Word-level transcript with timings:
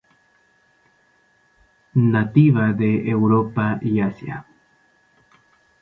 Nativa 1.93 2.73
de 2.73 3.07
Europa 3.11 3.77
y 3.83 3.99
Asia. 3.99 4.47